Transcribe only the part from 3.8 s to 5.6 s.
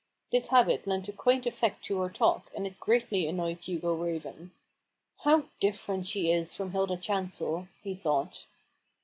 Raven. "How